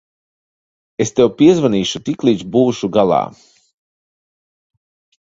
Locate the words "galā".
2.95-3.19